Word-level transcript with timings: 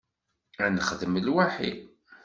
Ad 0.63 0.71
nexdem 0.75 1.15
lwaḥi. 1.27 1.71